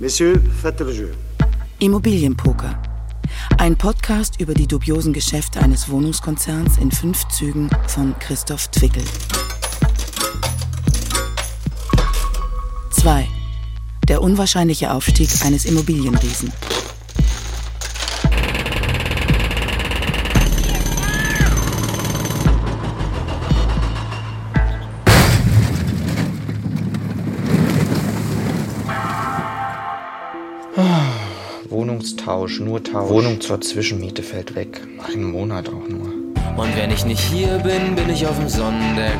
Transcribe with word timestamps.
Messieurs, 0.00 0.40
faites 0.62 0.80
le 0.80 0.92
jeu. 0.94 1.08
Immobilienpoker. 1.78 2.74
Ein 3.58 3.76
Podcast 3.76 4.40
über 4.40 4.54
die 4.54 4.66
dubiosen 4.66 5.12
Geschäfte 5.12 5.60
eines 5.60 5.90
Wohnungskonzerns 5.90 6.78
in 6.78 6.90
fünf 6.90 7.28
Zügen 7.28 7.68
von 7.86 8.18
Christoph 8.18 8.68
Twickel. 8.68 9.02
2. 12.92 13.28
Der 14.08 14.22
unwahrscheinliche 14.22 14.90
Aufstieg 14.90 15.28
eines 15.44 15.66
Immobilienriesen. 15.66 16.50
Wohnungstausch, 32.00 32.60
nur 32.60 32.82
Tausch. 32.82 33.10
Wohnung 33.10 33.42
zur 33.42 33.60
Zwischenmiete 33.60 34.22
fällt 34.22 34.54
weg. 34.54 34.80
Einen 35.06 35.24
Monat 35.24 35.68
auch 35.68 35.86
nur. 35.86 36.06
Und 36.56 36.74
wenn 36.74 36.90
ich 36.90 37.04
nicht 37.04 37.20
hier 37.20 37.58
bin, 37.58 37.94
bin 37.94 38.08
ich 38.08 38.26
auf 38.26 38.38
dem 38.38 38.48
Sonnendeck. 38.48 39.18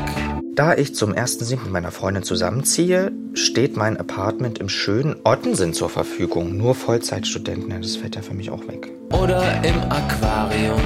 Da 0.55 0.73
ich 0.73 0.95
zum 0.95 1.13
1.7. 1.13 1.61
mit 1.61 1.71
meiner 1.71 1.91
Freundin 1.91 2.23
zusammenziehe, 2.23 3.11
steht 3.35 3.77
mein 3.77 3.97
Apartment 3.97 4.57
im 4.57 4.67
schönen 4.67 5.15
Ottensen 5.23 5.73
zur 5.73 5.89
Verfügung. 5.89 6.57
Nur 6.57 6.73
Vollzeitstudenten, 6.73 7.79
das 7.79 7.97
fällt 7.97 8.15
ja 8.15 8.23
für 8.23 8.33
mich 8.33 8.49
auch 8.49 8.67
weg. 8.67 8.89
Oder 9.11 9.43
im 9.63 9.79
Aquarium. 9.91 10.81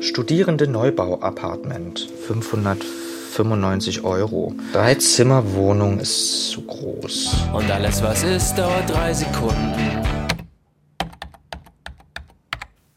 Studierende 0.00 0.68
Neubau-Apartment. 0.68 2.08
595 2.28 4.04
Euro. 4.04 4.54
Drei 4.72 4.94
Zimmer 4.94 5.52
Wohnung 5.52 6.00
ist 6.00 6.48
zu 6.48 6.62
groß. 6.62 7.36
Und 7.52 7.70
alles, 7.70 8.02
was 8.02 8.22
ist, 8.22 8.54
dauert 8.54 8.88
drei 8.88 9.12
Sekunden. 9.12 10.19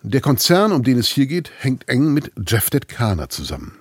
Der 0.05 0.19
Konzern, 0.19 0.73
um 0.73 0.83
den 0.83 0.97
es 0.97 1.07
hier 1.07 1.27
geht, 1.27 1.49
hängt 1.59 1.87
eng 1.87 2.13
mit 2.13 2.33
Jeffdet 2.45 2.89
Kahner 2.89 3.29
zusammen. 3.29 3.77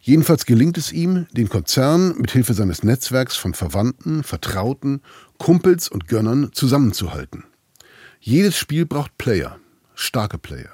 Jedenfalls 0.00 0.46
gelingt 0.46 0.78
es 0.78 0.92
ihm, 0.92 1.26
den 1.32 1.50
Konzern 1.50 2.16
mit 2.16 2.30
Hilfe 2.30 2.54
seines 2.54 2.82
Netzwerks 2.82 3.36
von 3.36 3.52
Verwandten, 3.52 4.22
Vertrauten, 4.22 5.02
Kumpels 5.36 5.88
und 5.88 6.08
Gönnern 6.08 6.54
zusammenzuhalten. 6.54 7.44
Jedes 8.18 8.56
Spiel 8.56 8.86
braucht 8.86 9.18
Player, 9.18 9.58
starke 9.94 10.38
Player. 10.38 10.70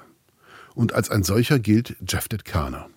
Und 0.75 0.93
als 0.93 1.09
ein 1.09 1.23
solcher 1.23 1.59
gilt 1.59 1.97
Jeffdet 2.07 2.45
Kahner. 2.45 2.87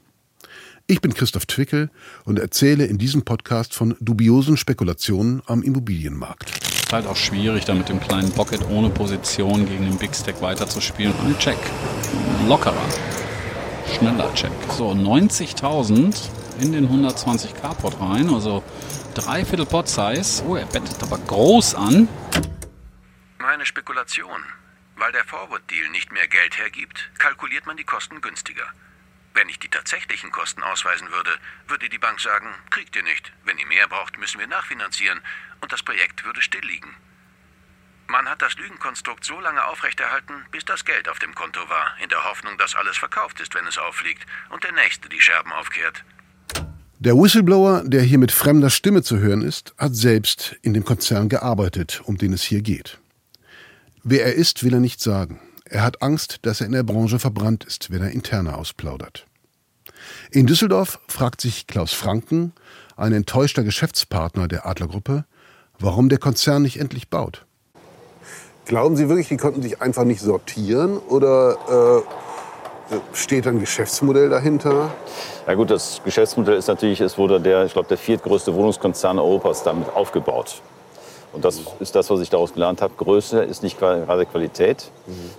Ich 0.86 1.00
bin 1.00 1.14
Christoph 1.14 1.46
Twickel 1.46 1.90
und 2.24 2.38
erzähle 2.38 2.86
in 2.86 2.98
diesem 2.98 3.22
Podcast 3.22 3.74
von 3.74 3.96
dubiosen 3.98 4.56
Spekulationen 4.56 5.42
am 5.46 5.64
Immobilienmarkt. 5.64 6.71
Ist 6.92 6.96
halt 6.96 7.06
auch 7.06 7.16
schwierig, 7.16 7.64
da 7.64 7.72
mit 7.72 7.88
dem 7.88 8.00
kleinen 8.00 8.30
Pocket 8.32 8.68
ohne 8.68 8.90
Position 8.90 9.64
gegen 9.64 9.86
den 9.86 9.96
Big 9.96 10.14
Stack 10.14 10.42
weiterzuspielen. 10.42 11.14
Ein 11.24 11.38
Check. 11.38 11.56
Lockerer 12.46 12.84
schneller 13.96 14.30
Check. 14.34 14.52
So, 14.68 14.90
90.000 14.90 16.14
in 16.60 16.72
den 16.72 16.84
120 16.84 17.54
K-Pot 17.54 17.98
rein, 17.98 18.28
also 18.28 18.62
dreiviertel 19.14 19.64
Pot 19.64 19.88
Size. 19.88 20.44
Oh, 20.46 20.54
er 20.54 20.66
bettet 20.66 21.02
aber 21.02 21.16
groß 21.16 21.76
an. 21.76 22.08
Meine 23.38 23.64
Spekulation. 23.64 24.44
Weil 24.96 25.12
der 25.12 25.24
Forward 25.24 25.62
Deal 25.70 25.88
nicht 25.92 26.12
mehr 26.12 26.28
Geld 26.28 26.58
hergibt, 26.58 27.10
kalkuliert 27.18 27.64
man 27.64 27.78
die 27.78 27.84
Kosten 27.84 28.20
günstiger. 28.20 28.66
Wenn 29.34 29.48
ich 29.48 29.58
die 29.58 29.68
tatsächlichen 29.68 30.30
Kosten 30.30 30.62
ausweisen 30.62 31.10
würde, 31.10 31.30
würde 31.66 31.88
die 31.88 31.98
Bank 31.98 32.20
sagen, 32.20 32.48
kriegt 32.70 32.94
ihr 32.96 33.02
nicht. 33.02 33.32
Wenn 33.44 33.58
ihr 33.58 33.66
mehr 33.66 33.88
braucht, 33.88 34.18
müssen 34.18 34.38
wir 34.38 34.46
nachfinanzieren 34.46 35.20
und 35.60 35.72
das 35.72 35.82
Projekt 35.82 36.24
würde 36.24 36.42
still 36.42 36.64
liegen. 36.64 36.94
Man 38.08 38.28
hat 38.28 38.42
das 38.42 38.56
Lügenkonstrukt 38.56 39.24
so 39.24 39.40
lange 39.40 39.64
aufrechterhalten, 39.64 40.34
bis 40.50 40.66
das 40.66 40.84
Geld 40.84 41.08
auf 41.08 41.18
dem 41.18 41.34
Konto 41.34 41.60
war, 41.70 41.96
in 42.02 42.10
der 42.10 42.24
Hoffnung, 42.24 42.58
dass 42.58 42.74
alles 42.74 42.98
verkauft 42.98 43.40
ist, 43.40 43.54
wenn 43.54 43.66
es 43.66 43.78
auffliegt 43.78 44.26
und 44.50 44.62
der 44.64 44.72
Nächste 44.72 45.08
die 45.08 45.20
Scherben 45.20 45.50
aufkehrt. 45.52 46.04
Der 46.98 47.16
Whistleblower, 47.16 47.82
der 47.84 48.02
hier 48.02 48.18
mit 48.18 48.30
fremder 48.30 48.70
Stimme 48.70 49.02
zu 49.02 49.18
hören 49.18 49.42
ist, 49.42 49.74
hat 49.78 49.94
selbst 49.94 50.56
in 50.62 50.74
dem 50.74 50.84
Konzern 50.84 51.28
gearbeitet, 51.28 52.02
um 52.04 52.18
den 52.18 52.32
es 52.32 52.42
hier 52.42 52.60
geht. 52.60 52.98
Wer 54.04 54.26
er 54.26 54.34
ist, 54.34 54.62
will 54.62 54.74
er 54.74 54.80
nicht 54.80 55.00
sagen. 55.00 55.40
Er 55.72 55.82
hat 55.82 56.02
Angst, 56.02 56.40
dass 56.42 56.60
er 56.60 56.66
in 56.66 56.72
der 56.72 56.82
Branche 56.82 57.18
verbrannt 57.18 57.64
ist, 57.64 57.90
wenn 57.90 58.02
er 58.02 58.10
interne 58.10 58.58
ausplaudert. 58.58 59.26
In 60.30 60.46
Düsseldorf 60.46 61.00
fragt 61.08 61.40
sich 61.40 61.66
Klaus 61.66 61.94
Franken, 61.94 62.52
ein 62.98 63.14
enttäuschter 63.14 63.64
Geschäftspartner 63.64 64.48
der 64.48 64.66
Adlergruppe, 64.66 65.24
warum 65.78 66.10
der 66.10 66.18
Konzern 66.18 66.60
nicht 66.60 66.78
endlich 66.78 67.08
baut. 67.08 67.46
Glauben 68.66 68.96
Sie 68.96 69.08
wirklich, 69.08 69.28
die 69.28 69.38
konnten 69.38 69.62
sich 69.62 69.80
einfach 69.80 70.04
nicht 70.04 70.20
sortieren 70.20 70.98
oder 70.98 72.04
äh, 72.90 72.96
steht 73.14 73.46
ein 73.46 73.58
Geschäftsmodell 73.58 74.28
dahinter? 74.28 74.92
Ja 75.46 75.54
gut, 75.54 75.70
das 75.70 76.02
Geschäftsmodell 76.04 76.58
ist 76.58 76.68
natürlich, 76.68 77.00
es 77.00 77.16
wurde 77.16 77.40
der, 77.40 77.64
ich 77.64 77.72
glaube, 77.72 77.88
der 77.88 77.96
viertgrößte 77.96 78.52
Wohnungskonzern 78.52 79.18
Europas 79.18 79.62
damit 79.62 79.88
aufgebaut. 79.94 80.60
Und 81.32 81.44
das 81.44 81.60
ist 81.80 81.94
das, 81.94 82.10
was 82.10 82.20
ich 82.20 82.28
daraus 82.28 82.52
gelernt 82.52 82.82
habe. 82.82 82.92
Größe 82.96 83.42
ist 83.42 83.62
nicht 83.62 83.78
gerade 83.78 84.26
Qualität. 84.26 84.90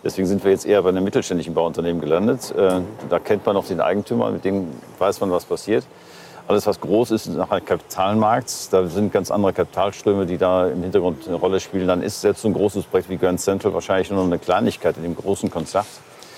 Deswegen 0.03 0.27
sind 0.27 0.43
wir 0.43 0.51
jetzt 0.51 0.65
eher 0.65 0.81
bei 0.81 0.89
einem 0.89 1.03
mittelständischen 1.03 1.53
Bauunternehmen 1.53 2.01
gelandet. 2.01 2.51
Äh, 2.57 2.81
da 3.09 3.19
kennt 3.19 3.45
man 3.45 3.55
noch 3.55 3.67
den 3.67 3.79
Eigentümer, 3.79 4.31
mit 4.31 4.43
dem 4.43 4.67
weiß 4.97 5.19
man, 5.21 5.31
was 5.31 5.45
passiert. 5.45 5.85
Alles, 6.47 6.67
was 6.67 6.81
groß 6.81 7.11
ist, 7.11 7.27
ist 7.27 7.35
nachher 7.35 7.61
Kapitalmarkt. 7.61 8.73
Da 8.73 8.85
sind 8.87 9.13
ganz 9.13 9.31
andere 9.31 9.53
Kapitalströme, 9.53 10.25
die 10.25 10.37
da 10.37 10.67
im 10.67 10.81
Hintergrund 10.81 11.25
eine 11.27 11.37
Rolle 11.37 11.59
spielen. 11.59 11.87
Dann 11.87 12.01
ist 12.01 12.19
selbst 12.19 12.41
so 12.41 12.49
ein 12.49 12.53
großes 12.53 12.85
Projekt 12.85 13.09
wie 13.09 13.17
Grand 13.17 13.39
Central 13.39 13.73
wahrscheinlich 13.73 14.09
nur 14.11 14.23
eine 14.23 14.39
Kleinigkeit 14.39 14.97
in 14.97 15.03
dem 15.03 15.15
großen 15.15 15.49
Konzert. 15.49 15.85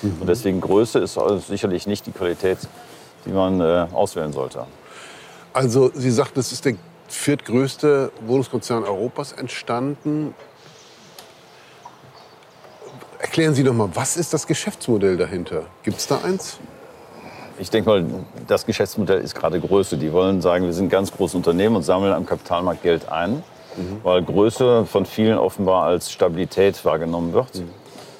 Mhm. 0.01 0.17
Und 0.19 0.27
deswegen 0.27 0.61
Größe 0.61 0.99
ist 0.99 1.17
sicherlich 1.47 1.87
nicht 1.87 2.05
die 2.05 2.11
Qualität, 2.11 2.59
die 3.25 3.31
man 3.31 3.59
äh, 3.61 3.87
auswählen 3.93 4.31
sollte. 4.31 4.65
Also 5.53 5.89
Sie 5.95 6.11
sagten, 6.11 6.39
es 6.39 6.51
ist 6.51 6.65
der 6.65 6.75
viertgrößte 7.07 8.11
Wohnungskonzern 8.25 8.83
Europas 8.83 9.31
entstanden. 9.31 10.33
Erklären 13.19 13.55
Sie 13.55 13.63
doch 13.63 13.73
mal, 13.73 13.89
was 13.93 14.17
ist 14.17 14.33
das 14.33 14.47
Geschäftsmodell 14.47 15.17
dahinter? 15.17 15.65
Gibt 15.83 15.97
es 15.97 16.07
da 16.07 16.21
eins? 16.23 16.59
Ich 17.57 17.69
denke 17.69 17.89
mal, 17.89 18.05
das 18.47 18.65
Geschäftsmodell 18.65 19.21
ist 19.21 19.33
gerade 19.33 19.59
Größe. 19.59 19.97
Die 19.97 20.11
wollen 20.11 20.41
sagen, 20.41 20.65
wir 20.65 20.73
sind 20.73 20.85
ein 20.85 20.89
ganz 20.89 21.11
großes 21.11 21.35
Unternehmen 21.35 21.77
und 21.77 21.83
sammeln 21.83 22.13
am 22.13 22.25
Kapitalmarkt 22.25 22.83
Geld 22.83 23.07
ein, 23.09 23.35
mhm. 23.77 23.99
weil 24.03 24.21
Größe 24.23 24.85
von 24.85 25.05
vielen 25.05 25.37
offenbar 25.37 25.83
als 25.83 26.11
Stabilität 26.11 26.83
wahrgenommen 26.83 27.33
wird. 27.33 27.55
Mhm. 27.55 27.69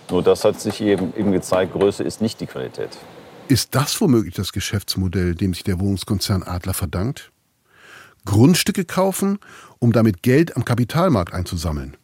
Nur 0.09 0.23
das 0.23 0.45
hat 0.45 0.59
sich 0.59 0.81
eben, 0.81 1.13
eben 1.17 1.31
gezeigt, 1.31 1.73
Größe 1.73 2.03
ist 2.03 2.21
nicht 2.21 2.39
die 2.39 2.45
Qualität. 2.45 2.89
Ist 3.47 3.75
das 3.75 3.99
womöglich 3.99 4.35
das 4.35 4.53
Geschäftsmodell, 4.53 5.35
dem 5.35 5.53
sich 5.53 5.63
der 5.63 5.79
Wohnungskonzern 5.79 6.43
Adler 6.43 6.73
verdankt? 6.73 7.31
Grundstücke 8.25 8.85
kaufen, 8.85 9.39
um 9.79 9.91
damit 9.91 10.23
Geld 10.23 10.57
am 10.57 10.65
Kapitalmarkt 10.65 11.33
einzusammeln. 11.33 11.95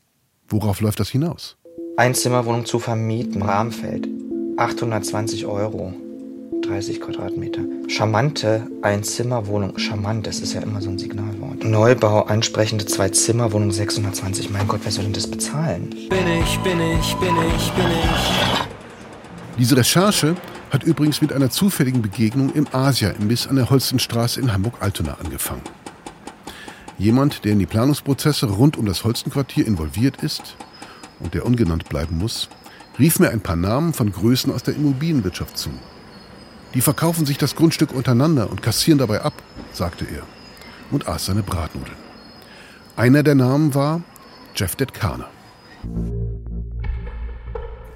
Worauf 0.47 0.81
läuft 0.81 0.99
das 0.99 1.09
hinaus? 1.09 1.57
Einzimmerwohnung 1.97 2.65
zu 2.65 2.79
vermieten, 2.79 3.41
Rahmenfeld. 3.41 4.07
820 4.57 5.45
Euro. 5.45 5.93
30 6.61 7.01
Quadratmeter. 7.01 7.61
Charmante 7.87 8.67
Einzimmerwohnung. 8.81 9.77
Charmant, 9.77 10.27
das 10.27 10.39
ist 10.39 10.53
ja 10.53 10.61
immer 10.61 10.81
so 10.81 10.89
ein 10.89 10.99
Signalwort. 10.99 11.63
Neubau, 11.63 12.23
ansprechende 12.23 12.85
Zwei-Zimmer-Wohnung 12.85 13.71
620. 13.71 14.51
Mein 14.51 14.67
Gott, 14.67 14.81
wer 14.83 14.91
soll 14.91 15.05
denn 15.05 15.13
das 15.13 15.27
bezahlen? 15.27 15.89
Bin 15.89 16.27
ich, 16.27 16.59
bin 16.59 16.79
ich, 16.79 17.15
bin 17.15 17.35
ich, 17.55 17.71
bin 17.71 17.85
ich. 17.87 18.67
Diese 19.57 19.75
Recherche 19.75 20.35
hat 20.69 20.83
übrigens 20.83 21.21
mit 21.21 21.33
einer 21.33 21.49
zufälligen 21.49 22.01
Begegnung 22.01 22.53
im 22.53 22.67
Asia-Imbiss 22.71 23.47
an 23.47 23.57
der 23.57 23.69
Holstenstraße 23.69 24.39
in 24.39 24.53
Hamburg-Altona 24.53 25.17
angefangen. 25.23 25.61
Jemand, 27.01 27.45
der 27.45 27.53
in 27.53 27.57
die 27.57 27.65
Planungsprozesse 27.65 28.45
rund 28.45 28.77
um 28.77 28.85
das 28.85 29.03
Holstenquartier 29.03 29.65
involviert 29.65 30.21
ist 30.21 30.55
und 31.19 31.33
der 31.33 31.47
ungenannt 31.47 31.89
bleiben 31.89 32.19
muss, 32.19 32.47
rief 32.99 33.17
mir 33.17 33.31
ein 33.31 33.41
paar 33.41 33.55
Namen 33.55 33.93
von 33.93 34.11
Größen 34.11 34.53
aus 34.53 34.61
der 34.61 34.75
Immobilienwirtschaft 34.75 35.57
zu. 35.57 35.71
Die 36.75 36.81
verkaufen 36.81 37.25
sich 37.25 37.39
das 37.39 37.55
Grundstück 37.55 37.91
untereinander 37.91 38.51
und 38.51 38.61
kassieren 38.61 38.99
dabei 38.99 39.23
ab, 39.23 39.33
sagte 39.73 40.05
er 40.05 40.21
und 40.91 41.07
aß 41.07 41.25
seine 41.25 41.41
Bratnudeln. 41.41 41.97
Einer 42.95 43.23
der 43.23 43.33
Namen 43.33 43.73
war 43.73 44.03
Jeffdet 44.55 44.93
Kana. 44.93 45.27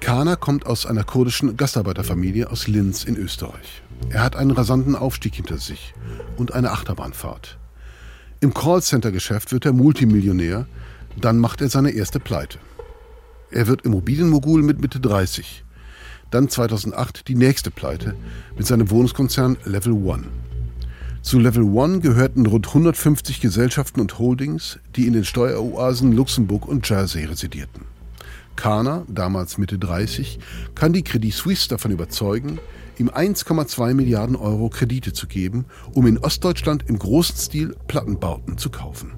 Kana 0.00 0.34
kommt 0.34 0.66
aus 0.66 0.84
einer 0.84 1.04
kurdischen 1.04 1.56
Gastarbeiterfamilie 1.56 2.50
aus 2.50 2.66
Linz 2.66 3.04
in 3.04 3.16
Österreich. 3.16 3.82
Er 4.10 4.24
hat 4.24 4.34
einen 4.34 4.50
rasanten 4.50 4.96
Aufstieg 4.96 5.36
hinter 5.36 5.58
sich 5.58 5.94
und 6.36 6.54
eine 6.54 6.72
Achterbahnfahrt. 6.72 7.56
Im 8.40 8.52
Callcenter-Geschäft 8.54 9.52
wird 9.52 9.66
er 9.66 9.72
Multimillionär, 9.72 10.66
dann 11.20 11.38
macht 11.38 11.60
er 11.60 11.68
seine 11.68 11.90
erste 11.90 12.20
Pleite. 12.20 12.58
Er 13.50 13.66
wird 13.66 13.82
Immobilienmogul 13.82 14.62
mit 14.62 14.80
Mitte 14.80 15.00
30 15.00 15.64
dann 16.30 16.48
2008 16.48 17.28
die 17.28 17.34
nächste 17.34 17.70
Pleite 17.70 18.14
mit 18.56 18.66
seinem 18.66 18.90
Wohnungskonzern 18.90 19.56
Level 19.64 19.92
One. 19.92 20.24
Zu 21.22 21.38
Level 21.38 21.64
One 21.64 22.00
gehörten 22.00 22.46
rund 22.46 22.68
150 22.68 23.40
Gesellschaften 23.40 24.00
und 24.00 24.18
Holdings, 24.18 24.78
die 24.94 25.06
in 25.06 25.12
den 25.12 25.24
Steueroasen 25.24 26.12
Luxemburg 26.12 26.66
und 26.68 26.88
Jersey 26.88 27.24
residierten. 27.24 27.82
Kana, 28.54 29.04
damals 29.08 29.58
Mitte 29.58 29.78
30, 29.78 30.38
kann 30.74 30.92
die 30.92 31.02
Credit 31.02 31.32
Suisse 31.32 31.68
davon 31.68 31.90
überzeugen, 31.90 32.58
ihm 32.98 33.08
1,2 33.08 33.94
Milliarden 33.94 34.36
Euro 34.36 34.68
Kredite 34.68 35.12
zu 35.12 35.26
geben, 35.26 35.66
um 35.92 36.06
in 36.06 36.18
Ostdeutschland 36.18 36.84
im 36.88 36.98
großen 36.98 37.36
Stil 37.36 37.76
Plattenbauten 37.86 38.58
zu 38.58 38.70
kaufen. 38.70 39.12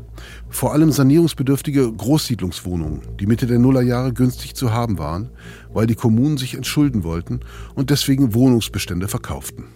Vor 0.48 0.72
allem 0.72 0.90
sanierungsbedürftige 0.90 1.92
Großsiedlungswohnungen, 1.92 3.02
die 3.20 3.26
Mitte 3.26 3.46
der 3.46 3.58
Nullerjahre 3.58 4.12
günstig 4.12 4.54
zu 4.54 4.72
haben 4.72 4.98
waren, 4.98 5.30
weil 5.72 5.86
die 5.86 5.94
Kommunen 5.94 6.38
sich 6.38 6.54
entschulden 6.54 7.04
wollten 7.04 7.40
und 7.74 7.90
deswegen 7.90 8.34
Wohnungsbestände 8.34 9.08
verkauften. 9.08 9.66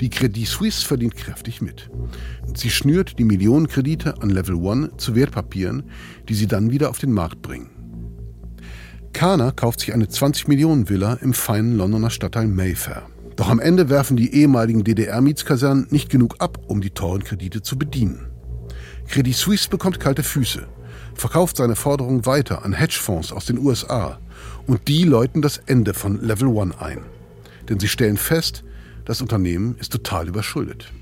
Die 0.00 0.10
Credit 0.10 0.46
Suisse 0.46 0.86
verdient 0.86 1.16
kräftig 1.16 1.60
mit. 1.60 1.90
Sie 2.54 2.70
schnürt 2.70 3.18
die 3.18 3.24
Millionenkredite 3.24 4.22
an 4.22 4.30
Level 4.30 4.54
One 4.54 4.96
zu 4.96 5.16
Wertpapieren, 5.16 5.84
die 6.28 6.34
sie 6.34 6.46
dann 6.46 6.70
wieder 6.70 6.88
auf 6.88 6.98
den 6.98 7.12
Markt 7.12 7.42
bringen. 7.42 7.70
Kana 9.12 9.50
kauft 9.50 9.80
sich 9.80 9.92
eine 9.92 10.08
20 10.08 10.48
Millionen 10.48 10.88
Villa 10.88 11.14
im 11.14 11.34
feinen 11.34 11.76
Londoner 11.76 12.10
Stadtteil 12.10 12.46
Mayfair. 12.46 13.02
Doch 13.36 13.48
am 13.48 13.60
Ende 13.60 13.88
werfen 13.88 14.16
die 14.16 14.34
ehemaligen 14.34 14.84
DDR-Mietskasernen 14.84 15.86
nicht 15.90 16.10
genug 16.10 16.36
ab, 16.40 16.58
um 16.66 16.80
die 16.80 16.90
teuren 16.90 17.24
Kredite 17.24 17.62
zu 17.62 17.78
bedienen. 17.78 18.26
Credit 19.06 19.34
Suisse 19.34 19.68
bekommt 19.68 20.00
kalte 20.00 20.22
Füße, 20.22 20.66
verkauft 21.14 21.56
seine 21.56 21.76
Forderungen 21.76 22.26
weiter 22.26 22.64
an 22.64 22.72
Hedgefonds 22.72 23.32
aus 23.32 23.46
den 23.46 23.58
USA 23.58 24.18
und 24.66 24.88
die 24.88 25.04
läuten 25.04 25.40
das 25.40 25.58
Ende 25.66 25.94
von 25.94 26.20
Level 26.20 26.48
One 26.48 26.80
ein. 26.80 27.00
Denn 27.68 27.80
sie 27.80 27.88
stellen 27.88 28.16
fest, 28.16 28.64
das 29.04 29.22
Unternehmen 29.22 29.76
ist 29.78 29.92
total 29.92 30.28
überschuldet. 30.28 30.92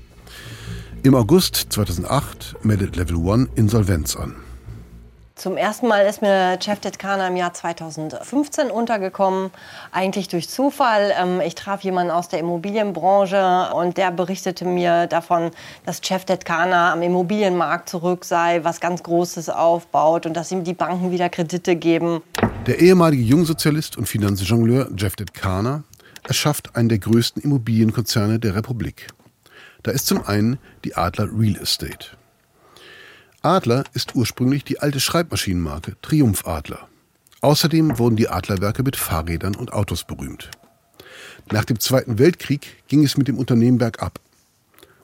Im 1.03 1.15
August 1.15 1.67
2008 1.69 2.57
meldet 2.63 2.95
Level 2.95 3.17
One 3.17 3.47
Insolvenz 3.55 4.15
an. 4.15 4.35
Zum 5.37 5.55
ersten 5.55 5.87
Mal 5.87 6.07
ist 6.07 6.23
mir 6.23 6.57
Chef 6.59 6.79
Detkana 6.79 7.27
im 7.27 7.35
Jahr 7.35 7.53
2015 7.53 8.71
untergekommen, 8.71 9.51
eigentlich 9.91 10.29
durch 10.29 10.49
Zufall. 10.49 11.13
Ähm, 11.15 11.41
ich 11.41 11.53
traf 11.53 11.83
jemanden 11.83 12.11
aus 12.11 12.27
der 12.27 12.39
Immobilienbranche 12.39 13.69
und 13.75 13.97
der 13.97 14.09
berichtete 14.09 14.65
mir 14.65 15.05
davon, 15.05 15.51
dass 15.85 16.01
Chef 16.03 16.25
Detkana 16.25 16.91
am 16.91 17.03
Immobilienmarkt 17.03 17.87
zurück 17.87 18.25
sei, 18.25 18.63
was 18.63 18.79
ganz 18.79 19.03
Großes 19.03 19.49
aufbaut 19.49 20.25
und 20.25 20.33
dass 20.33 20.51
ihm 20.51 20.63
die 20.63 20.73
Banken 20.73 21.11
wieder 21.11 21.29
Kredite 21.29 21.75
geben. 21.75 22.23
Der 22.65 22.79
ehemalige 22.79 23.21
Jungsozialist 23.21 23.95
und 23.95 24.07
Finanzjongleur 24.07 24.89
Jeff 24.97 25.15
Detkana 25.15 25.83
erschafft 26.23 26.75
einen 26.75 26.89
der 26.89 26.97
größten 26.97 27.43
Immobilienkonzerne 27.43 28.39
der 28.39 28.55
Republik. 28.55 29.05
Da 29.83 29.91
ist 29.91 30.07
zum 30.07 30.25
einen 30.25 30.57
die 30.83 30.95
Adler 30.95 31.29
Real 31.31 31.57
Estate. 31.61 32.16
Adler 33.41 33.83
ist 33.93 34.15
ursprünglich 34.15 34.63
die 34.63 34.79
alte 34.79 34.99
Schreibmaschinenmarke 34.99 35.95
Triumph 36.01 36.45
Adler. 36.45 36.87
Außerdem 37.41 37.99
wurden 37.99 38.15
die 38.15 38.29
Adlerwerke 38.29 38.83
mit 38.83 38.95
Fahrrädern 38.95 39.55
und 39.55 39.73
Autos 39.73 40.03
berühmt. 40.03 40.49
Nach 41.51 41.63
dem 41.63 41.79
Zweiten 41.79 42.19
Weltkrieg 42.19 42.83
ging 42.87 43.03
es 43.03 43.15
mit 43.15 43.27
dem 43.27 43.37
Unternehmen 43.37 43.77
bergab. 43.77 44.19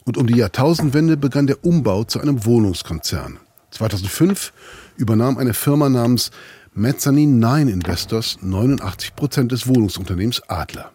Und 0.04 0.18
um 0.18 0.28
die 0.28 0.36
Jahrtausendwende 0.36 1.16
begann 1.16 1.48
der 1.48 1.64
Umbau 1.64 2.04
zu 2.04 2.20
einem 2.20 2.44
Wohnungskonzern. 2.44 3.40
2005 3.72 4.52
übernahm 4.98 5.38
eine 5.38 5.54
Firma 5.54 5.90
namens 5.90 6.32
Mezzanine 6.74 7.34
Nine 7.34 7.72
Investors 7.72 8.40
89 8.42 9.16
Prozent 9.16 9.52
des 9.52 9.68
Wohnungsunternehmens 9.68 10.42
Adler. 10.50 10.92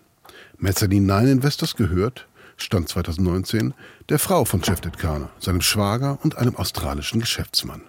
Mezzanine 0.59 1.07
Nine 1.07 1.31
Investors 1.31 1.77
gehört, 1.77 2.27
Stand 2.59 2.89
2019, 2.89 3.75
der 4.09 4.19
Frau 4.19 4.45
von 4.45 4.63
Cevdet 4.63 4.99
Kana, 4.99 5.31
seinem 5.39 5.61
Schwager 5.61 6.19
und 6.23 6.37
einem 6.37 6.57
australischen 6.57 7.21
Geschäftsmann. 7.21 7.83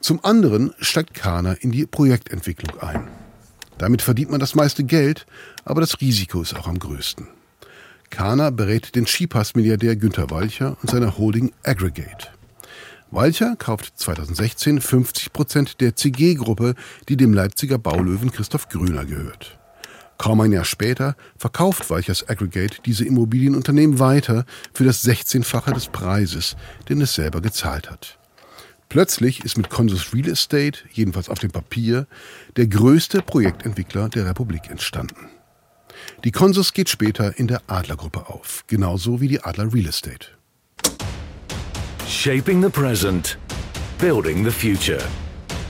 Zum 0.00 0.24
anderen 0.24 0.74
steigt 0.80 1.14
Kana 1.14 1.52
in 1.52 1.70
die 1.70 1.86
Projektentwicklung 1.86 2.80
ein. 2.80 3.06
Damit 3.78 4.02
verdient 4.02 4.30
man 4.30 4.40
das 4.40 4.54
meiste 4.54 4.82
Geld, 4.84 5.26
aber 5.64 5.80
das 5.80 6.00
Risiko 6.00 6.42
ist 6.42 6.56
auch 6.56 6.66
am 6.66 6.78
größten. 6.78 7.28
Kana 8.10 8.50
berät 8.50 8.94
den 8.94 9.06
Skipass-Milliardär 9.06 9.96
Günter 9.96 10.30
Walcher 10.30 10.76
und 10.82 10.90
seine 10.90 11.16
Holding 11.16 11.52
Aggregate. 11.62 12.28
Walcher 13.10 13.56
kauft 13.56 13.98
2016 13.98 14.80
50 14.80 15.32
Prozent 15.32 15.80
der 15.80 15.96
CG-Gruppe, 15.96 16.74
die 17.08 17.16
dem 17.16 17.32
Leipziger 17.32 17.78
Baulöwen 17.78 18.32
Christoph 18.32 18.68
Grüner 18.68 19.04
gehört. 19.04 19.58
Kaum 20.22 20.40
ein 20.40 20.52
Jahr 20.52 20.64
später 20.64 21.16
verkauft 21.36 21.90
Weichers 21.90 22.28
Aggregate 22.28 22.76
diese 22.86 23.04
Immobilienunternehmen 23.04 23.98
weiter 23.98 24.44
für 24.72 24.84
das 24.84 25.04
16-fache 25.04 25.74
des 25.74 25.88
Preises, 25.88 26.54
den 26.88 27.00
es 27.00 27.16
selber 27.16 27.40
gezahlt 27.40 27.90
hat. 27.90 28.20
Plötzlich 28.88 29.44
ist 29.44 29.56
mit 29.56 29.68
Consus 29.68 30.14
Real 30.14 30.28
Estate, 30.28 30.78
jedenfalls 30.92 31.28
auf 31.28 31.40
dem 31.40 31.50
Papier, 31.50 32.06
der 32.56 32.68
größte 32.68 33.20
Projektentwickler 33.20 34.08
der 34.10 34.26
Republik 34.26 34.70
entstanden. 34.70 35.28
Die 36.22 36.30
Consus 36.30 36.72
geht 36.72 36.88
später 36.88 37.36
in 37.36 37.48
der 37.48 37.62
Adlergruppe 37.66 38.28
auf, 38.28 38.62
genauso 38.68 39.20
wie 39.20 39.26
die 39.26 39.42
Adler 39.42 39.74
Real 39.74 39.88
Estate. 39.88 40.28
Shaping 42.06 42.62
the 42.62 42.70
present, 42.70 43.38
building 43.98 44.44
the 44.44 44.52
future. 44.52 45.02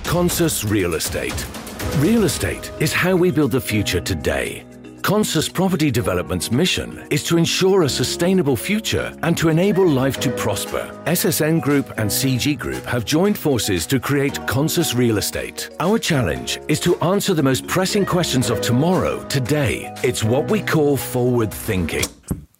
Consus 0.06 0.70
Real 0.70 0.92
Estate. 0.92 1.61
Real 1.98 2.24
estate 2.24 2.72
is 2.80 2.92
how 2.92 3.14
we 3.14 3.30
build 3.30 3.52
the 3.52 3.60
future 3.60 4.00
today. 4.00 4.64
Consus 5.02 5.48
Property 5.48 5.90
Development's 5.90 6.50
mission 6.50 7.06
is 7.10 7.24
to 7.24 7.36
ensure 7.36 7.82
a 7.82 7.88
sustainable 7.88 8.56
future 8.56 9.12
and 9.22 9.36
to 9.36 9.48
enable 9.48 9.86
life 9.86 10.20
to 10.20 10.30
prosper. 10.30 10.90
SSN 11.06 11.60
Group 11.60 11.92
and 11.98 12.08
CG 12.08 12.56
Group 12.56 12.84
have 12.84 13.04
joined 13.04 13.36
forces 13.36 13.86
to 13.86 13.98
create 13.98 14.46
Consus 14.46 14.94
Real 14.94 15.18
Estate. 15.18 15.70
Our 15.80 15.98
challenge 15.98 16.60
is 16.68 16.78
to 16.80 16.96
answer 17.00 17.34
the 17.34 17.42
most 17.42 17.66
pressing 17.66 18.06
questions 18.06 18.48
of 18.50 18.60
tomorrow, 18.60 19.24
today. 19.28 19.92
It's 20.04 20.22
what 20.22 20.50
we 20.50 20.60
call 20.60 20.96
forward 20.96 21.52
thinking. 21.52 22.04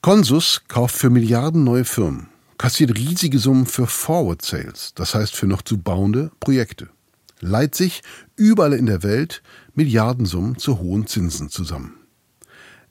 Consus 0.02 0.60
kauft 0.66 0.96
für 0.96 1.10
Milliarden 1.10 1.62
neue 1.62 1.84
Firmen, 1.84 2.28
kassiert 2.58 2.96
riesige 2.96 3.38
Summen 3.38 3.66
für 3.66 3.86
Forward 3.86 4.42
Sales, 4.42 4.92
das 4.96 5.14
heißt 5.14 5.36
für 5.36 5.46
noch 5.46 5.62
zu 5.62 5.78
bauende 5.78 6.32
Projekte 6.40 6.88
leiht 7.42 7.74
sich 7.74 8.02
überall 8.36 8.72
in 8.72 8.86
der 8.86 9.02
Welt 9.02 9.42
Milliardensummen 9.74 10.56
zu 10.56 10.78
hohen 10.78 11.06
Zinsen 11.06 11.50
zusammen. 11.50 11.98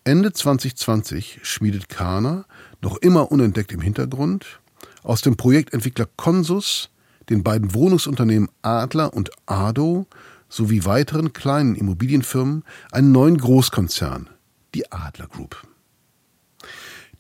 Ende 0.04 0.34
2020 0.34 1.40
schmiedet 1.44 1.90
Kana, 1.90 2.46
noch 2.82 2.98
immer 2.98 3.32
unentdeckt 3.32 3.72
im 3.72 3.82
Hintergrund, 3.82 4.60
aus 5.04 5.22
dem 5.22 5.38
Projektentwickler 5.38 6.08
Consus, 6.18 6.90
den 7.30 7.44
beiden 7.44 7.74
Wohnungsunternehmen 7.74 8.50
Adler 8.62 9.14
und 9.14 9.32
Ado 9.46 10.08
sowie 10.50 10.86
weiteren 10.86 11.34
kleinen 11.34 11.76
Immobilienfirmen 11.76 12.64
einen 12.92 13.12
neuen 13.12 13.38
Großkonzern, 13.38 14.30
die 14.76 14.92
Adler 14.92 15.28
Group. 15.28 15.66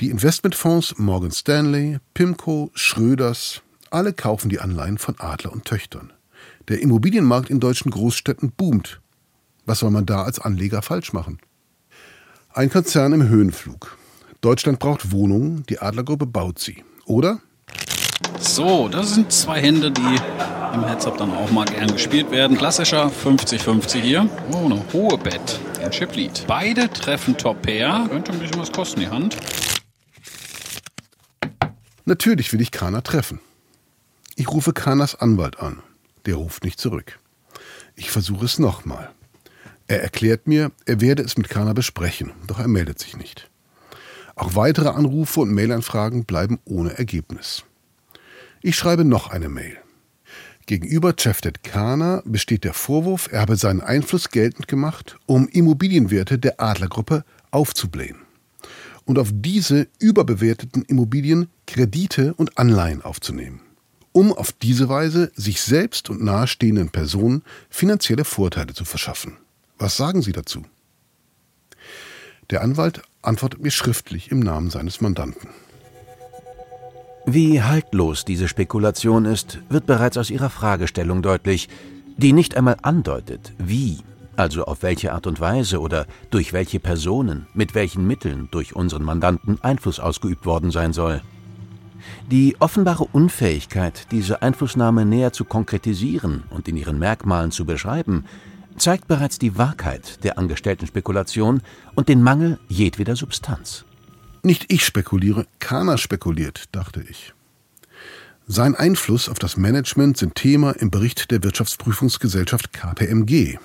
Die 0.01 0.09
Investmentfonds 0.09 0.97
Morgan 0.97 1.31
Stanley, 1.31 2.00
Pimco, 2.13 2.71
Schröders, 2.73 3.61
alle 3.91 4.13
kaufen 4.13 4.50
die 4.50 4.59
Anleihen 4.59 4.97
von 4.97 5.19
Adler 5.19 5.53
und 5.53 5.65
Töchtern. 5.65 6.11
Der 6.67 6.81
Immobilienmarkt 6.81 7.49
in 7.49 7.59
deutschen 7.59 7.91
Großstädten 7.91 8.51
boomt. 8.51 9.01
Was 9.65 9.79
soll 9.79 9.91
man 9.91 10.05
da 10.05 10.23
als 10.23 10.39
Anleger 10.39 10.81
falsch 10.81 11.13
machen? 11.13 11.39
Ein 12.53 12.69
Konzern 12.69 13.13
im 13.13 13.27
Höhenflug. 13.27 13.97
Deutschland 14.41 14.79
braucht 14.79 15.11
Wohnungen, 15.11 15.63
die 15.69 15.79
Adlergruppe 15.79 16.25
baut 16.25 16.59
sie. 16.59 16.83
Oder? 17.05 17.39
So, 18.39 18.87
das 18.87 19.13
sind 19.13 19.31
zwei 19.31 19.61
Hände, 19.61 19.91
die 19.91 20.17
im 20.73 20.85
Heads-Up 20.85 21.17
dann 21.17 21.31
auch 21.31 21.51
mal 21.51 21.65
gern 21.65 21.91
gespielt 21.91 22.31
werden. 22.31 22.57
Klassischer 22.57 23.07
50-50 23.07 23.99
hier. 23.99 24.29
Oh, 24.51 24.65
eine 24.65 24.83
hohe 24.93 25.17
Bett. 25.17 25.59
Ein 25.81 25.91
Chip-Lead. 25.91 26.45
Beide 26.47 26.89
treffen 26.89 27.37
Top-Pair. 27.37 28.07
Könnte 28.09 28.31
ein 28.31 28.39
bisschen 28.39 28.59
was 28.59 28.71
kosten, 28.71 29.01
die 29.01 29.09
Hand. 29.09 29.37
Natürlich 32.05 32.51
will 32.51 32.61
ich 32.61 32.71
Kana 32.71 33.01
treffen. 33.01 33.39
Ich 34.35 34.49
rufe 34.49 34.73
Kanas 34.73 35.15
Anwalt 35.15 35.59
an. 35.59 35.83
Der 36.25 36.35
ruft 36.35 36.63
nicht 36.63 36.79
zurück. 36.79 37.19
Ich 37.95 38.11
versuche 38.11 38.45
es 38.45 38.59
nochmal. 38.59 39.11
Er 39.87 40.01
erklärt 40.01 40.47
mir, 40.47 40.71
er 40.85 41.01
werde 41.01 41.23
es 41.23 41.37
mit 41.37 41.49
Kana 41.49 41.73
besprechen, 41.73 42.31
doch 42.47 42.59
er 42.59 42.67
meldet 42.67 42.99
sich 42.99 43.17
nicht. 43.17 43.49
Auch 44.35 44.55
weitere 44.55 44.89
Anrufe 44.89 45.41
und 45.41 45.53
Mailanfragen 45.53 46.25
bleiben 46.25 46.59
ohne 46.63 46.97
Ergebnis. 46.97 47.63
Ich 48.61 48.75
schreibe 48.75 49.03
noch 49.03 49.29
eine 49.29 49.49
Mail. 49.49 49.77
Gegenüber 50.67 51.15
Cevdet 51.17 51.63
Kana 51.63 52.21
besteht 52.23 52.63
der 52.63 52.73
Vorwurf, 52.73 53.27
er 53.31 53.41
habe 53.41 53.57
seinen 53.57 53.81
Einfluss 53.81 54.29
geltend 54.29 54.67
gemacht, 54.67 55.17
um 55.25 55.47
Immobilienwerte 55.49 56.39
der 56.39 56.61
Adlergruppe 56.61 57.25
aufzublähen 57.49 58.17
und 59.05 59.19
auf 59.19 59.29
diese 59.33 59.87
überbewerteten 59.99 60.83
Immobilien 60.83 61.49
Kredite 61.65 62.33
und 62.35 62.57
Anleihen 62.57 63.01
aufzunehmen 63.01 63.61
um 64.11 64.33
auf 64.33 64.51
diese 64.51 64.89
Weise 64.89 65.31
sich 65.35 65.61
selbst 65.61 66.09
und 66.09 66.23
nahestehenden 66.23 66.89
Personen 66.89 67.43
finanzielle 67.69 68.25
Vorteile 68.25 68.73
zu 68.73 68.85
verschaffen. 68.85 69.37
Was 69.77 69.97
sagen 69.97 70.21
Sie 70.21 70.31
dazu? 70.31 70.63
Der 72.49 72.61
Anwalt 72.61 73.01
antwortet 73.21 73.61
mir 73.61 73.71
schriftlich 73.71 74.31
im 74.31 74.39
Namen 74.39 74.69
seines 74.69 75.01
Mandanten. 75.01 75.49
Wie 77.25 77.61
haltlos 77.61 78.25
diese 78.25 78.47
Spekulation 78.47 79.25
ist, 79.25 79.59
wird 79.69 79.85
bereits 79.85 80.17
aus 80.17 80.29
Ihrer 80.29 80.49
Fragestellung 80.49 81.21
deutlich. 81.21 81.69
die 82.17 82.33
nicht 82.33 82.55
einmal 82.55 82.77
andeutet, 82.81 83.53
wie, 83.57 83.99
also 84.35 84.65
auf 84.65 84.83
welche 84.83 85.13
Art 85.13 85.27
und 85.27 85.39
Weise 85.39 85.79
oder 85.79 86.05
durch 86.29 86.53
welche 86.53 86.79
Personen, 86.79 87.47
mit 87.53 87.73
welchen 87.73 88.05
Mitteln 88.05 88.47
durch 88.51 88.75
unseren 88.75 89.03
Mandanten 89.03 89.59
Einfluss 89.63 89.99
ausgeübt 89.99 90.45
worden 90.45 90.71
sein 90.71 90.93
soll. 90.93 91.21
Die 92.29 92.55
offenbare 92.60 93.05
Unfähigkeit, 93.12 94.08
diese 94.12 94.41
Einflussnahme 94.41 95.05
näher 95.05 95.34
zu 95.34 95.46
konkretisieren 95.46 96.43
und 96.50 96.67
in 96.67 96.77
ihren 96.77 97.00
Merkmalen 97.00 97.51
zu 97.51 97.65
beschreiben, 97.65 98.25
zeigt 98.77 99.08
bereits 99.08 99.39
die 99.39 99.58
Wahrheit 99.58 100.24
der 100.24 100.38
angestellten 100.38 100.88
Spekulation 100.88 101.62
und 101.96 102.10
den 102.10 102.22
Mangel 102.22 102.60
jedweder 102.67 103.15
Substanz. 103.15 103.86
Nicht 104.43 104.72
ich 104.72 104.86
spekuliere, 104.86 105.46
Kana 105.60 105.98
spekuliert, 105.98 106.65
dachte 106.72 107.03
ich. 107.08 107.34
Sein 108.48 108.75
Einfluss 108.75 109.29
auf 109.29 109.39
das 109.39 109.55
Management 109.55 110.17
sind 110.17 110.36
Thema 110.36 110.72
im 110.72 110.89
Bericht 110.89 111.31
der 111.31 111.43
Wirtschaftsprüfungsgesellschaft 111.43 112.74
KPMG. 112.74 113.58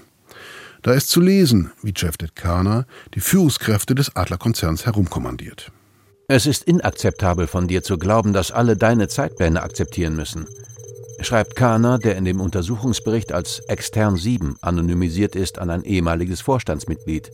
Da 0.83 0.93
ist 0.93 1.09
zu 1.09 1.21
lesen, 1.21 1.73
wie 1.83 1.95
Jeff 1.97 2.17
Detkana 2.17 2.87
die 3.15 3.21
Führungskräfte 3.21 3.95
des 3.95 4.15
Adlerkonzerns 4.15 4.87
herumkommandiert. 4.87 5.73
Es 6.29 6.47
ist 6.47 6.65
inakzeptabel 6.65 7.47
von 7.47 7.69
dir 7.69 7.83
zu 7.83 7.99
glauben, 7.99 8.33
dass 8.33 8.51
alle 8.51 8.77
deine 8.77 9.09
Zeitpläne 9.09 9.63
akzeptieren 9.63 10.17
müssen 10.17 10.47
schreibt 11.21 11.57
Kahner, 11.57 11.99
der 11.99 12.17
in 12.17 12.25
dem 12.25 12.41
Untersuchungsbericht 12.41 13.33
als 13.33 13.61
extern 13.61 14.17
7 14.17 14.57
anonymisiert 14.61 15.35
ist, 15.35 15.59
an 15.59 15.71
ein 15.71 15.85
ehemaliges 15.85 16.41
Vorstandsmitglied. 16.41 17.31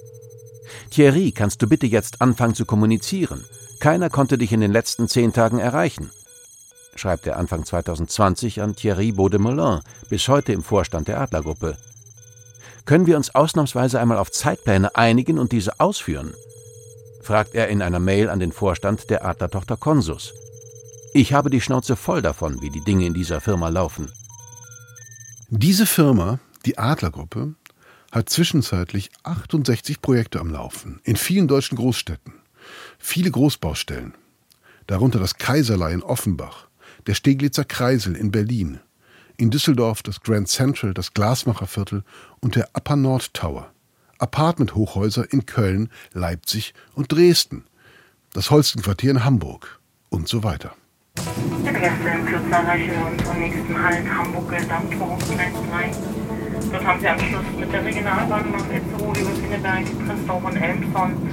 Thierry, 0.91 1.33
kannst 1.33 1.61
du 1.63 1.69
bitte 1.69 1.87
jetzt 1.87 2.21
anfangen 2.21 2.55
zu 2.55 2.65
kommunizieren? 2.65 3.45
Keiner 3.81 4.11
konnte 4.11 4.39
dich 4.39 4.53
in 4.53 4.61
den 4.61 4.73
letzten 4.73 5.09
zehn 5.09 5.33
Tagen 5.33 5.59
erreichen. 5.59 6.11
Schreibt 6.95 7.27
er 7.27 7.39
Anfang 7.39 7.65
2020 7.65 8.61
an 8.61 8.77
Thierry 8.77 9.13
Baudemelin, 9.13 9.81
bis 10.09 10.29
heute 10.29 10.53
im 10.53 10.63
Vorstand 10.63 11.09
der 11.09 11.21
Adlergruppe. 11.21 11.77
Können 12.85 13.07
wir 13.07 13.17
uns 13.17 13.35
ausnahmsweise 13.35 13.99
einmal 13.99 14.19
auf 14.19 14.31
Zeitpläne 14.31 14.95
einigen 14.95 15.39
und 15.39 15.53
diese 15.53 15.81
ausführen? 15.81 16.35
Fragt 17.23 17.55
er 17.55 17.69
in 17.69 17.83
einer 17.83 18.01
Mail 18.01 18.29
an 18.29 18.41
den 18.41 18.53
Vorstand 18.53 19.09
der 19.11 19.25
Adlertochter 19.25 19.77
Consus. 19.77 20.35
Ich 21.15 21.33
habe 21.33 21.51
die 21.51 21.61
Schnauze 21.61 21.97
voll 21.97 22.23
davon, 22.23 22.61
wie 22.61 22.71
die 22.71 22.85
Dinge 22.85 23.07
in 23.07 23.15
dieser 23.15 23.41
Firma 23.41 23.69
laufen. 23.69 24.11
Diese 25.49 25.87
Firma, 25.87 26.41
die 26.65 26.79
Adlergruppe, 26.79 27.55
hat 28.11 28.29
zwischenzeitlich 28.29 29.11
68 29.23 30.01
Projekte 30.01 30.41
am 30.41 30.51
Laufen 30.51 31.01
in 31.05 31.17
vielen 31.17 31.49
deutschen 31.49 31.77
Großstädten. 31.77 32.35
Viele 32.99 33.31
Großbaustellen, 33.31 34.15
darunter 34.87 35.19
das 35.19 35.37
Kaiserlei 35.37 35.93
in 35.93 36.03
Offenbach, 36.03 36.69
der 37.07 37.15
Steglitzer 37.15 37.65
Kreisel 37.65 38.17
in 38.17 38.31
Berlin, 38.31 38.81
in 39.37 39.51
Düsseldorf 39.51 40.03
das 40.03 40.21
Grand 40.21 40.49
Central, 40.49 40.95
das 40.95 41.15
Glasmacherviertel 41.15 42.05
und 42.41 42.57
der 42.57 42.71
Upper 42.75 42.97
Nord 42.97 43.35
Tower, 43.35 43.73
Apartment-Hochhäuser 44.23 45.33
in 45.33 45.47
Köln, 45.47 45.91
Leipzig 46.13 46.75
und 46.95 47.11
Dresden, 47.11 47.65
das 48.33 48.51
Holstenquartier 48.51 49.11
in 49.11 49.25
Hamburg 49.25 49.81
und 50.11 50.29
so 50.29 50.45
weiter. 50.45 50.75
Bitte 51.15 51.81
Gäste 51.81 52.09
in 52.09 52.27
Kürze 52.27 52.51
erreichen 52.51 52.91
wir 52.91 53.07
unseren 53.07 53.39
nächsten 53.41 53.83
Halt 53.83 54.09
Hamburg-Gesamtwohnung 54.09 55.19
1-3. 55.19 56.71
Dort 56.71 56.85
haben 56.87 57.01
Sie 57.01 57.09
Anschluss 57.09 57.45
mit 57.59 57.73
der 57.73 57.85
Regionalbahn 57.85 58.51
nach 58.53 58.71
Itzehoe 58.71 59.19
über 59.21 59.31
Pinneberg, 59.31 59.85
Christoph 60.07 60.45
und 60.45 60.57
Elmshorn. 60.57 61.31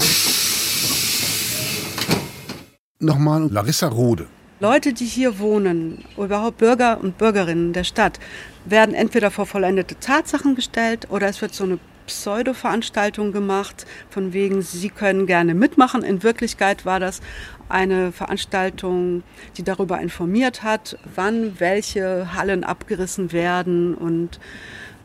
Nochmal 2.99 3.49
Larissa 3.49 3.87
Rode. 3.87 4.27
Leute, 4.59 4.91
die 4.91 5.05
hier 5.05 5.39
wohnen, 5.39 6.03
überhaupt 6.17 6.57
Bürger 6.57 6.99
und 6.99 7.17
Bürgerinnen 7.17 7.71
der 7.71 7.85
Stadt, 7.85 8.19
werden 8.65 8.93
entweder 8.93 9.31
vor 9.31 9.45
vollendete 9.45 9.97
Tatsachen 9.97 10.55
gestellt 10.55 11.07
oder 11.09 11.29
es 11.29 11.41
wird 11.41 11.53
so 11.53 11.63
eine 11.63 11.79
Pseudo-Veranstaltung 12.09 13.31
gemacht, 13.31 13.85
von 14.09 14.33
wegen, 14.33 14.61
sie 14.61 14.89
können 14.89 15.27
gerne 15.27 15.53
mitmachen. 15.53 16.03
In 16.03 16.23
Wirklichkeit 16.23 16.85
war 16.85 16.99
das 16.99 17.21
eine 17.69 18.11
Veranstaltung, 18.11 19.23
die 19.57 19.63
darüber 19.63 19.99
informiert 20.01 20.63
hat, 20.63 20.97
wann 21.15 21.59
welche 21.59 22.33
Hallen 22.33 22.63
abgerissen 22.63 23.31
werden 23.31 23.95
und 23.95 24.39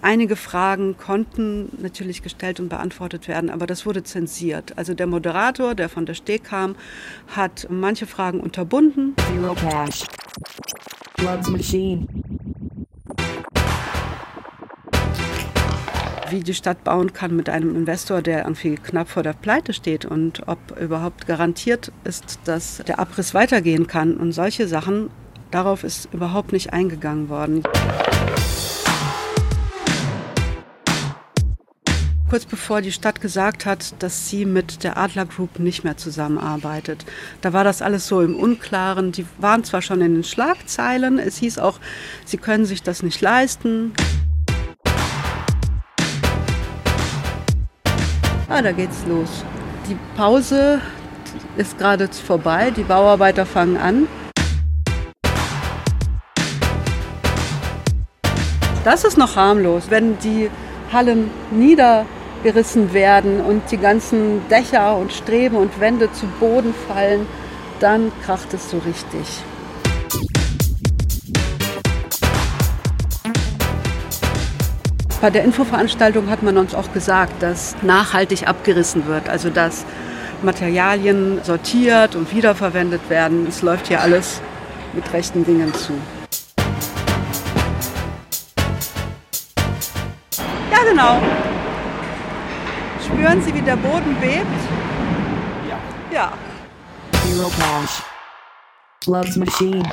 Einige 0.03 0.37
Fragen 0.37 0.99
konnten 0.99 1.71
natürlich 1.81 2.23
gestellt 2.23 2.61
und 2.61 2.69
beantwortet 2.69 3.27
werden, 3.27 3.49
aber 3.49 3.67
das 3.67 3.87
wurde 3.87 4.03
zensiert. 4.03 4.77
Also 4.77 4.93
der 4.93 5.07
Moderator, 5.07 5.75
der 5.75 5.89
von 5.89 6.05
der 6.05 6.13
Steg 6.13 6.45
kam, 6.45 6.77
hat 7.35 7.69
manche 7.71 8.05
Fragen 8.05 8.41
unterbunden. 8.41 9.15
Zero 9.33 9.55
Cash. 9.55 10.05
Loves 11.23 11.49
Machine. 11.49 12.07
Wie 16.31 16.41
die 16.41 16.55
Stadt 16.55 16.85
bauen 16.85 17.13
kann 17.13 17.37
mit 17.37 17.49
einem 17.49 17.75
Investor, 17.77 18.23
der 18.23 18.45
irgendwie 18.45 18.77
knapp 18.77 19.09
vor 19.09 19.23
der 19.23 19.33
Pleite 19.33 19.73
steht 19.73 20.05
und 20.05 20.47
ob 20.47 20.59
überhaupt 20.81 21.27
garantiert 21.27 21.93
ist, 22.05 22.39
dass 22.45 22.83
der 22.87 22.99
Abriss 22.99 23.35
weitergehen 23.35 23.87
kann 23.87 24.17
und 24.17 24.33
solche 24.33 24.69
Sachen. 24.69 25.11
Darauf 25.51 25.85
ist 25.85 26.13
überhaupt 26.13 26.53
nicht 26.53 26.73
eingegangen 26.73 27.29
worden. 27.29 27.63
kurz 32.35 32.47
bevor 32.47 32.81
die 32.81 32.91
Stadt 32.91 33.21
gesagt 33.21 33.65
hat, 33.65 33.95
dass 34.03 34.29
sie 34.29 34.45
mit 34.45 34.83
der 34.83 34.97
Adler 34.97 35.25
Group 35.25 35.61
nicht 35.61 35.85
mehr 35.85 35.97
zusammenarbeitet. 35.97 37.05
Da 37.43 37.53
war 37.53 37.63
das 37.63 37.81
alles 37.81 38.09
so 38.09 38.23
im 38.23 38.35
Unklaren. 38.35 39.13
Die 39.13 39.25
waren 39.39 39.63
zwar 39.63 39.83
schon 39.83 40.01
in 40.01 40.15
den 40.15 40.25
Schlagzeilen, 40.25 41.21
es 41.21 41.37
hieß 41.37 41.59
auch, 41.59 41.79
sie 42.25 42.39
können 42.39 42.65
sich 42.65 42.83
das 42.83 43.05
nicht 43.05 43.21
leisten. 43.21 43.93
Ah, 48.57 48.63
da 48.63 48.71
geht's 48.71 49.05
los. 49.09 49.45
Die 49.89 49.97
Pause 50.17 50.81
ist 51.57 51.77
gerade 51.77 52.07
vorbei, 52.07 52.71
die 52.71 52.85
Bauarbeiter 52.85 53.47
fangen 53.47 53.77
an. 53.77 54.07
Das 58.85 59.03
ist 59.03 59.19
noch 59.19 59.35
harmlos, 59.35 59.87
wenn 59.89 60.21
die 60.21 60.51
Hallen 60.93 61.33
niedergerissen 61.51 62.93
werden 62.93 63.41
und 63.41 63.69
die 63.73 63.77
ganzen 63.77 64.49
Dächer 64.49 64.99
und 64.99 65.13
Streben 65.13 65.57
und 65.57 65.81
Wände 65.81 66.13
zu 66.13 66.27
Boden 66.39 66.73
fallen, 66.87 67.27
dann 67.81 68.13
kracht 68.25 68.55
es 68.55 68.71
so 68.71 68.79
richtig. 68.79 69.43
Bei 75.25 75.31
der 75.31 75.43
Infoveranstaltung 75.43 76.29
hat 76.29 76.43
man 76.43 76.59
uns 76.59 76.75
auch 76.75 76.93
gesagt, 76.93 77.43
dass 77.43 77.75
nachhaltig 77.81 78.47
abgerissen 78.47 79.07
wird, 79.07 79.27
also 79.31 79.49
dass 79.49 79.87
Materialien 80.43 81.41
sortiert 81.43 82.15
und 82.15 82.31
wiederverwendet 82.35 83.09
werden. 83.09 83.47
Es 83.49 83.63
läuft 83.63 83.87
hier 83.87 84.03
alles 84.03 84.43
mit 84.93 85.11
rechten 85.15 85.43
Dingen 85.47 85.73
zu. 85.73 85.95
Ja, 90.71 90.91
genau. 90.91 91.23
Spüren 93.03 93.41
Sie, 93.41 93.55
wie 93.55 93.63
der 93.63 93.77
Boden 93.77 94.15
bebt? 94.21 94.45
Ja. 95.71 95.79
Ja. 96.13 96.33
Zero 97.27 97.49
Cash. 97.49 98.03
Loves 99.07 99.37
Machine. 99.37 99.85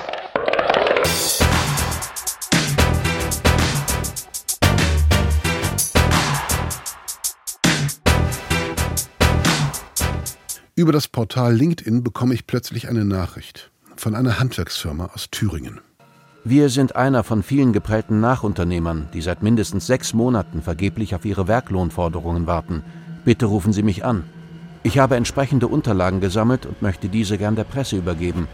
Über 10.73 10.93
das 10.93 11.09
Portal 11.09 11.53
LinkedIn 11.53 12.01
bekomme 12.01 12.33
ich 12.33 12.47
plötzlich 12.47 12.87
eine 12.87 13.03
Nachricht 13.03 13.71
von 13.97 14.15
einer 14.15 14.39
Handwerksfirma 14.39 15.11
aus 15.13 15.29
Thüringen. 15.29 15.81
Wir 16.45 16.69
sind 16.69 16.95
einer 16.95 17.25
von 17.25 17.43
vielen 17.43 17.73
geprellten 17.73 18.21
Nachunternehmern, 18.21 19.09
die 19.13 19.21
seit 19.21 19.43
mindestens 19.43 19.85
sechs 19.85 20.13
Monaten 20.13 20.61
vergeblich 20.61 21.13
auf 21.13 21.25
ihre 21.25 21.49
Werklohnforderungen 21.49 22.47
warten. 22.47 22.83
Bitte 23.25 23.47
rufen 23.47 23.73
Sie 23.73 23.83
mich 23.83 24.05
an. 24.05 24.23
Ich 24.81 24.97
habe 24.97 25.17
entsprechende 25.17 25.67
Unterlagen 25.67 26.21
gesammelt 26.21 26.65
und 26.65 26.81
möchte 26.81 27.09
diese 27.09 27.37
gern 27.37 27.57
der 27.57 27.65
Presse 27.65 27.97
übergeben. 27.97 28.47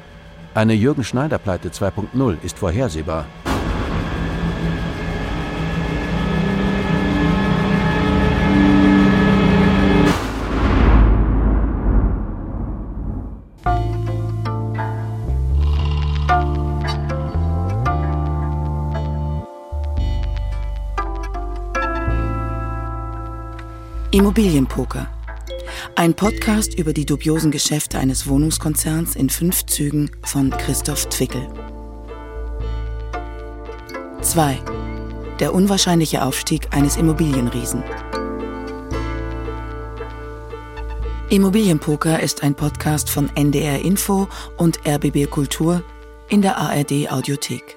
Eine 0.56 0.74
Jürgen 0.74 1.04
Schneider-Pleite 1.04 1.70
2.0 1.70 2.38
ist 2.44 2.58
vorhersehbar. 2.58 3.26
Immobilienpoker. 24.18 25.08
Ein 25.94 26.16
Podcast 26.16 26.74
über 26.74 26.92
die 26.92 27.06
dubiosen 27.06 27.52
Geschäfte 27.52 28.00
eines 28.00 28.26
Wohnungskonzerns 28.26 29.16
in 29.16 29.30
fünf 29.30 29.68
Zügen 29.68 30.10
von 30.24 30.50
Christoph 30.50 31.06
Twickel. 31.10 31.48
2. 34.22 34.60
Der 35.40 35.54
unwahrscheinliche 35.54 36.24
Aufstieg 36.24 36.70
eines 36.72 36.98
Immobilienriesen. 36.98 37.84
Immobilienpoker 41.30 42.20
ist 42.20 42.42
ein 42.42 42.56
Podcast 42.56 43.12
von 43.12 43.30
NDR 43.36 43.82
Info 43.82 44.28
und 44.58 44.80
RBB 44.88 45.30
Kultur 45.30 45.84
in 46.28 46.42
der 46.42 46.58
ARD 46.58 47.12
Audiothek. 47.12 47.76